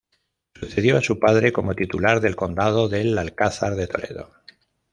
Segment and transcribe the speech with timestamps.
[0.55, 4.31] Sucedió a su padre como titular del condado del Alcázar de Toledo.